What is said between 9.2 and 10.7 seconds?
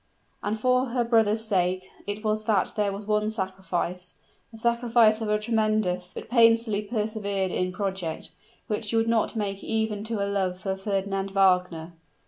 make even to her love